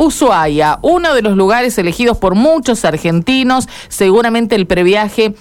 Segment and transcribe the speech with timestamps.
[0.00, 5.34] Ushuaia, uno de los lugares elegidos por muchos argentinos, seguramente el previaje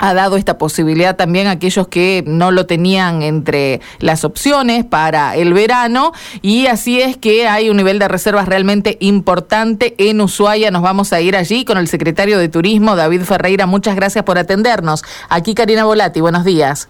[0.00, 5.36] ha dado esta posibilidad también a aquellos que no lo tenían entre las opciones para
[5.36, 6.10] el verano
[6.42, 10.72] y así es que hay un nivel de reservas realmente importante en Ushuaia.
[10.72, 13.66] Nos vamos a ir allí con el secretario de Turismo, David Ferreira.
[13.66, 15.04] Muchas gracias por atendernos.
[15.28, 16.88] Aquí Karina Volati, buenos días.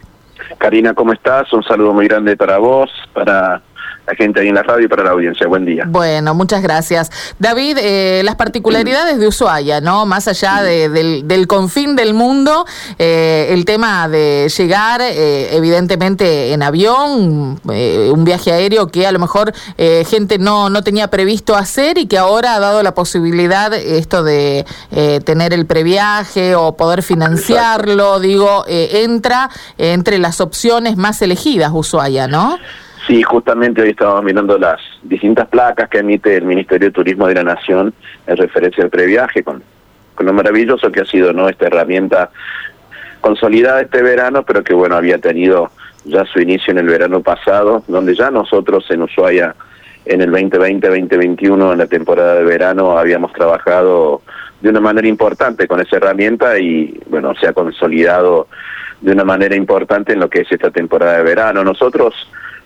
[0.56, 1.52] Karina, ¿cómo estás?
[1.52, 3.60] Un saludo muy grande para vos, para
[4.06, 5.46] la gente ahí en la radio y para la audiencia.
[5.46, 5.84] Buen día.
[5.88, 7.10] Bueno, muchas gracias.
[7.38, 10.04] David, eh, las particularidades de Ushuaia, ¿no?
[10.04, 12.66] Más allá del, del, confín del mundo,
[12.98, 19.18] eh, el tema de llegar, eh, evidentemente, en avión, un viaje aéreo que a lo
[19.18, 24.22] mejor gente no, no tenía previsto hacer y que ahora ha dado la posibilidad esto
[24.22, 24.64] de
[25.24, 32.58] tener el previaje o poder financiarlo, digo, entra entre las opciones más elegidas Ushuaia, ¿no?
[33.06, 37.34] Sí, justamente hoy estábamos mirando las distintas placas que emite el Ministerio de Turismo de
[37.34, 37.92] la Nación
[38.26, 39.62] en referencia al previaje, con,
[40.14, 42.30] con lo maravilloso que ha sido no esta herramienta
[43.20, 45.70] consolidada este verano, pero que bueno, había tenido
[46.04, 49.54] ya su inicio en el verano pasado, donde ya nosotros en Ushuaia
[50.06, 54.22] en el 2020-2021, en la temporada de verano, habíamos trabajado
[54.60, 58.48] de una manera importante con esa herramienta y bueno, se ha consolidado
[59.00, 61.64] de una manera importante en lo que es esta temporada de verano.
[61.64, 62.14] Nosotros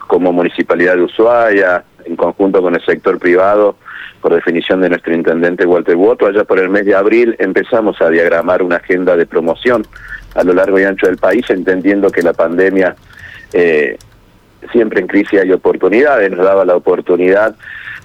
[0.08, 3.76] como Municipalidad de Ushuaia, en conjunto con el sector privado,
[4.20, 8.08] por definición de nuestro intendente Walter Boto, allá por el mes de abril empezamos a
[8.08, 9.86] diagramar una agenda de promoción
[10.34, 12.96] a lo largo y ancho del país, entendiendo que la pandemia,
[13.52, 13.96] eh,
[14.72, 17.54] siempre en crisis hay oportunidades, nos daba la oportunidad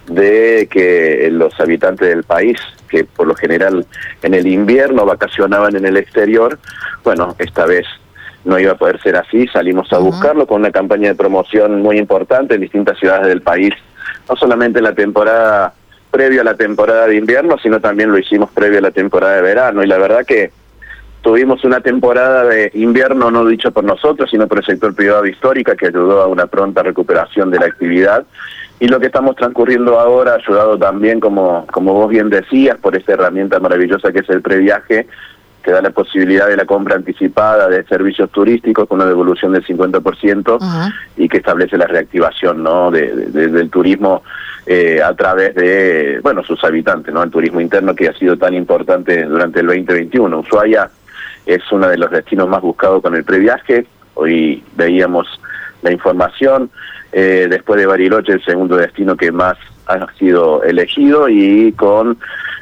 [0.06, 3.86] de que los habitantes del país, que por lo general
[4.22, 6.58] en el invierno vacacionaban en el exterior,
[7.02, 7.86] bueno, esta vez
[8.44, 11.98] no iba a poder ser así, salimos a buscarlo con una campaña de promoción muy
[11.98, 13.72] importante en distintas ciudades del país,
[14.28, 15.74] no solamente en la temporada
[16.10, 19.42] previo a la temporada de invierno, sino también lo hicimos previo a la temporada de
[19.42, 19.82] verano.
[19.82, 20.52] Y la verdad que
[21.22, 25.74] tuvimos una temporada de invierno no dicho por nosotros, sino por el sector privado histórica
[25.74, 28.24] que ayudó a una pronta recuperación de la actividad.
[28.78, 33.14] Y lo que estamos transcurriendo ahora, ayudado también, como, como vos bien decías, por esta
[33.14, 35.08] herramienta maravillosa que es el previaje,
[35.64, 39.64] que da la posibilidad de la compra anticipada de servicios turísticos con una devolución del
[39.64, 42.90] 50% y que establece la reactivación ¿no?
[42.90, 44.22] de, del turismo
[44.66, 47.22] eh, a través de bueno sus habitantes, ¿no?
[47.22, 50.38] el turismo interno que ha sido tan importante durante el 2021.
[50.38, 50.90] Ushuaia
[51.46, 53.86] es uno de los destinos más buscados con el previaje.
[54.14, 55.26] Hoy veíamos
[55.82, 56.70] la información.
[57.12, 62.18] Eh, después de Bariloche, el segundo destino que más ha sido elegido y con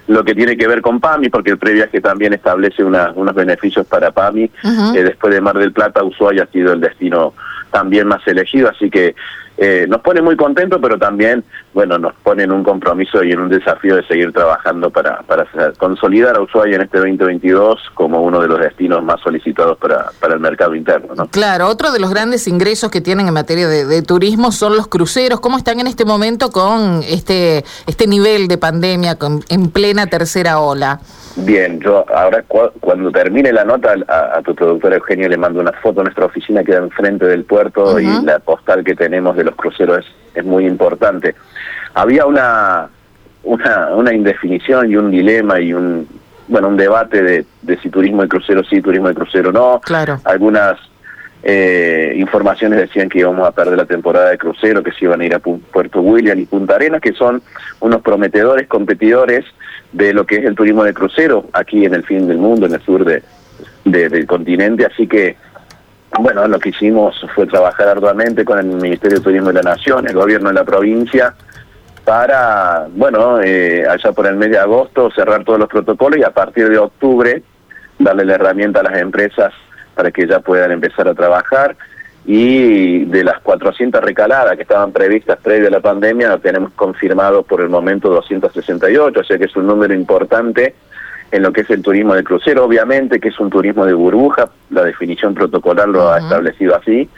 [0.08, 4.10] lo que tiene que ver con PAMI, porque el previaje también establece unos beneficios para
[4.10, 4.50] PAMI.
[4.94, 7.34] Eh, después de Mar del Plata, Ushuaia ha sido el destino
[7.70, 9.14] también más elegido, así que
[9.58, 13.40] eh, nos pone muy contentos, pero también, bueno, nos pone en un compromiso y en
[13.40, 15.46] un desafío de seguir trabajando para, para
[15.78, 20.34] consolidar a Ushuaia en este 2022 como uno de los destinos más solicitados para, para
[20.34, 21.14] el mercado interno.
[21.14, 21.26] ¿no?
[21.28, 25.40] Claro, otro de los grandes ingresos que tienen en materia de, turismo son los cruceros.
[25.40, 30.58] ¿Cómo están en este momento con este, este nivel de pandemia con, en plena tercera
[30.58, 31.00] ola?
[31.36, 32.44] Bien, yo ahora
[32.80, 36.62] cuando termine la nota a, tu productora Eugenio le mando una foto a nuestra oficina
[36.62, 40.04] que da enfrente del puerto y la postal que tenemos de los cruceros
[40.34, 41.34] es, muy importante.
[41.94, 42.88] Había una,
[43.42, 46.08] una, una indefinición y un dilema y un
[46.48, 49.80] bueno un debate de, de si turismo de crucero sí, turismo de crucero no.
[49.82, 50.20] Claro.
[50.24, 50.78] Algunas
[51.44, 55.24] eh, informaciones decían que íbamos a perder la temporada de crucero, que se iban a
[55.24, 57.42] ir a Puerto William y Punta Arenas, que son
[57.80, 59.44] unos prometedores competidores
[59.92, 62.74] de lo que es el turismo de crucero aquí en el fin del mundo, en
[62.74, 63.22] el sur de,
[63.84, 64.86] del continente.
[64.86, 65.36] Así que,
[66.20, 70.06] bueno, lo que hicimos fue trabajar arduamente con el Ministerio de Turismo de la Nación,
[70.06, 71.34] el gobierno de la provincia,
[72.04, 76.30] para, bueno, eh, allá por el mes de agosto cerrar todos los protocolos y a
[76.30, 77.42] partir de octubre
[77.98, 79.52] darle la herramienta a las empresas
[79.94, 81.76] para que ya puedan empezar a trabajar.
[82.24, 87.60] Y de las 400 recaladas que estaban previstas previo a la pandemia, tenemos confirmado por
[87.60, 90.74] el momento 268, o sea que es un número importante
[91.32, 94.50] en lo que es el turismo de crucero, obviamente que es un turismo de burbuja,
[94.70, 97.08] la definición protocolar lo ha establecido así,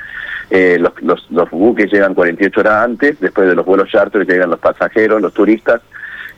[0.50, 4.50] eh, los, los, los, buques llegan 48 horas antes, después de los vuelos charter llegan
[4.50, 5.80] los pasajeros, los turistas,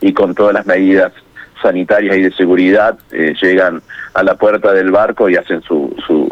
[0.01, 1.13] y con todas las medidas
[1.61, 3.83] sanitarias y de seguridad eh, llegan
[4.15, 6.29] a la puerta del barco y hacen su, su,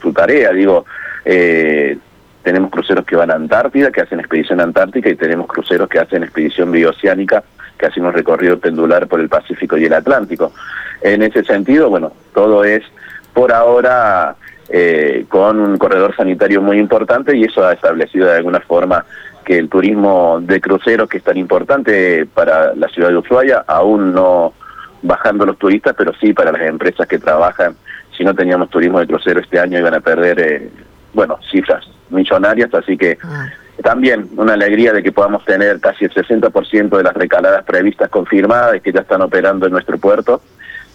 [0.00, 0.52] su, tarea.
[0.52, 0.84] Digo,
[1.24, 1.96] eh,
[2.42, 6.24] tenemos cruceros que van a Antártida, que hacen expedición antártica, y tenemos cruceros que hacen
[6.24, 7.44] expedición bioceánica,
[7.82, 10.52] que hacen un recorrido pendular por el Pacífico y el Atlántico.
[11.00, 12.84] En ese sentido, bueno, todo es
[13.34, 14.36] por ahora
[14.68, 19.04] eh, con un corredor sanitario muy importante y eso ha establecido de alguna forma
[19.44, 24.14] que el turismo de cruceros, que es tan importante para la ciudad de Ushuaia, aún
[24.14, 24.52] no
[25.02, 27.74] bajando los turistas, pero sí para las empresas que trabajan.
[28.16, 30.70] Si no teníamos turismo de crucero este año iban a perder, eh,
[31.12, 33.48] bueno, cifras millonarias, así que ah.
[33.82, 38.76] También una alegría de que podamos tener casi el 60% de las recaladas previstas confirmadas
[38.76, 40.42] y que ya están operando en nuestro puerto.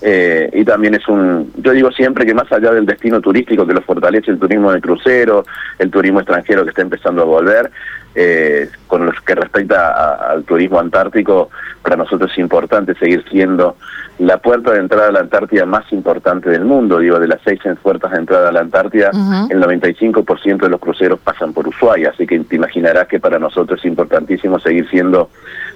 [0.02, 3.74] Eh, y también es un, yo digo siempre que más allá del destino turístico que
[3.74, 5.44] lo fortalece el turismo de crucero,
[5.80, 7.72] el turismo extranjero que está empezando a volver,
[8.14, 11.50] eh, con lo que respecta al turismo antártico,
[11.82, 13.76] para nosotros es importante seguir siendo
[14.20, 17.00] la puerta de entrada a la Antártida más importante del mundo.
[17.00, 19.12] Digo, de las seis puertas de entrada a la Antártida,
[19.50, 23.80] el 95% de los cruceros pasan por Ushuaia, así que te imaginarás que para nosotros
[23.80, 25.30] es importantísimo seguir siendo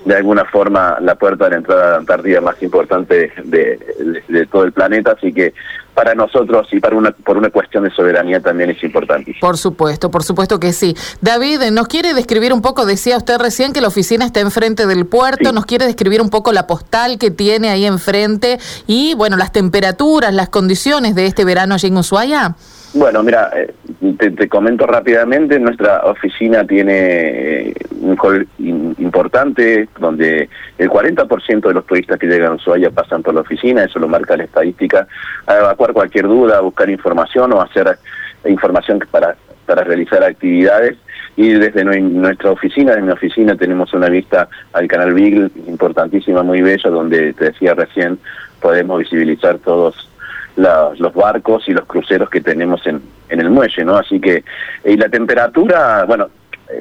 [0.06, 4.72] de alguna forma la puerta de entrada a la Antártida más importante de, todo el
[4.72, 5.54] planeta, así que
[5.94, 9.36] para nosotros y para una, por una cuestión de soberanía también es importante.
[9.40, 10.96] Por supuesto, por supuesto que sí.
[11.22, 15.06] David, ¿nos quiere describir un poco, decía usted recién que la oficina está enfrente del
[15.06, 18.58] puerto, nos quiere describir un poco la postal que tiene ahí enfrente
[18.88, 22.56] y, bueno, las temperaturas, las condiciones de este verano allí en Ushuaia?
[22.94, 23.74] Bueno, mira, eh,
[24.18, 27.74] te, comento rápidamente, nuestra oficina tiene eh,
[28.12, 33.34] un hall importante donde el 40% de los turistas que llegan a Ushuaia pasan por
[33.34, 35.08] la oficina, eso lo marca la estadística,
[35.48, 37.98] a evacuar cualquier duda, a buscar información o hacer
[38.46, 39.36] información para,
[39.66, 40.98] para realizar actividades.
[41.38, 46.62] Y desde nuestra oficina, en mi oficina, tenemos una vista al canal Beagle importantísima, muy
[46.62, 48.20] bella, donde te decía recién,
[48.60, 50.10] podemos visibilizar todos
[50.58, 53.96] los barcos y los cruceros que tenemos en, en el muelle, ¿no?
[53.96, 54.44] Así que,
[54.84, 56.28] y la temperatura, bueno,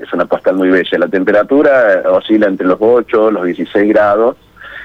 [0.02, 4.36] es una postal muy bella, la temperatura oscila entre los 8, los 16 grados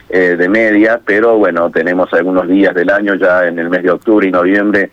[0.10, 3.92] eh, de media, pero bueno, tenemos algunos días del año ya en el mes de
[3.92, 4.92] octubre y noviembre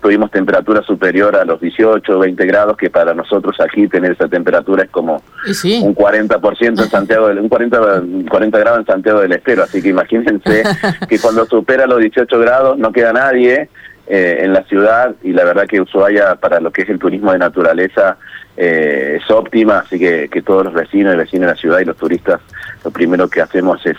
[0.00, 4.84] tuvimos temperatura superior a los 18, 20 grados, que para nosotros aquí tener esa temperatura
[4.84, 9.62] es como un 40% en Santiago, del, un 40, 40 grados en Santiago del Estero,
[9.62, 10.62] así que imagínense
[11.08, 13.68] que cuando supera los 18 grados no queda nadie
[14.12, 17.30] eh, en la ciudad y la verdad que Ushuaia para lo que es el turismo
[17.30, 18.16] de naturaleza
[18.56, 21.84] eh, es óptima, así que, que todos los vecinos y vecinos de la ciudad y
[21.84, 22.40] los turistas
[22.84, 23.96] lo primero que hacemos es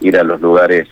[0.00, 0.86] ir a los lugares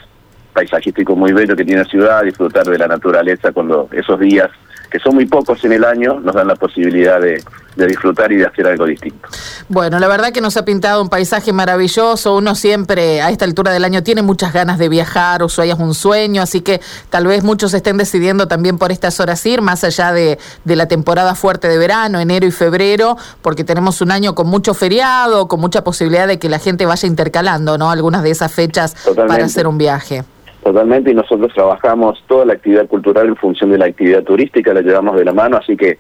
[0.55, 4.49] paisajístico muy bello que tiene la ciudad, disfrutar de la naturaleza cuando esos días,
[4.93, 7.43] que son muy pocos en el año, nos dan la posibilidad de,
[7.75, 9.27] disfrutar y de hacer algo distinto.
[9.71, 13.73] Bueno, la verdad que nos ha pintado un paisaje maravilloso, uno siempre a esta altura
[13.73, 17.43] del año tiene muchas ganas de viajar, Ushuaia es un sueño, así que tal vez
[17.43, 21.67] muchos estén decidiendo también por estas horas ir, más allá de, de la temporada fuerte
[21.67, 26.27] de verano, enero y febrero, porque tenemos un año con mucho feriado, con mucha posibilidad
[26.29, 27.91] de que la gente vaya intercalando, ¿no?
[27.91, 30.25] Algunas de esas fechas para hacer un viaje.
[30.62, 34.81] Totalmente, y nosotros trabajamos toda la actividad cultural en función de la actividad turística, la
[34.81, 35.99] llevamos de la mano, así que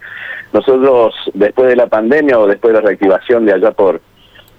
[0.52, 4.00] nosotros después de la pandemia o después de la reactivación de allá por,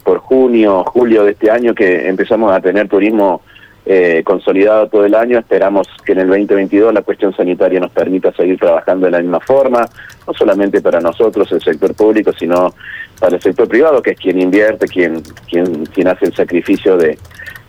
[0.04, 3.42] por junio, julio de este año que empezamos a tener turismo
[3.86, 8.34] eh, consolidado todo el año, esperamos que en el 2022 la cuestión sanitaria nos permita
[8.34, 9.86] seguir trabajando de la misma forma,
[10.28, 12.74] no solamente para nosotros, el sector público, sino
[13.20, 17.18] para el sector privado, que es quien invierte, quien, quien, quien hace el sacrificio de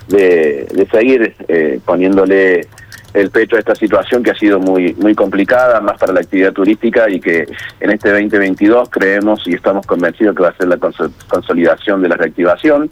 [0.08, 2.66] de, seguir eh, poniéndole
[3.14, 6.52] el pecho a esta situación que ha sido muy muy complicada, más para la actividad
[6.52, 7.46] turística y que
[7.80, 12.16] en este 2022 creemos y estamos convencidos que va a ser la consolidación de la
[12.16, 12.90] reactivación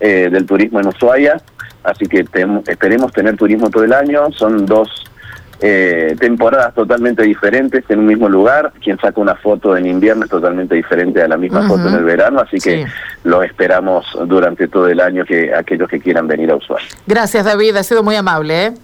[0.00, 1.40] eh, del turismo en Ushuaia.
[1.82, 2.24] Así que
[2.66, 4.30] esperemos tener turismo todo el año.
[4.32, 5.09] Son dos
[5.60, 8.72] eh, temporadas totalmente diferentes en un mismo lugar.
[8.82, 12.04] Quien saca una foto en invierno es totalmente diferente a la misma foto en el
[12.04, 12.86] verano, así que
[13.24, 16.86] lo esperamos durante todo el año que aquellos que quieran venir a Ushuaia.
[17.06, 18.66] Gracias David, ha sido muy amable.
[18.66, 18.74] ¿eh?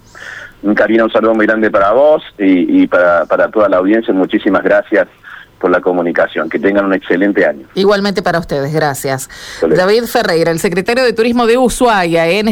[0.75, 4.13] Karina, un saludo muy grande para vos y, y para, para toda la audiencia.
[4.13, 5.07] Muchísimas gracias
[5.59, 6.49] por la comunicación.
[6.49, 7.67] Que tengan un excelente año.
[7.73, 9.27] Igualmente para ustedes, gracias.
[9.67, 12.27] David Ferreira, el secretario de Turismo de Ushuaia.
[12.27, 12.45] En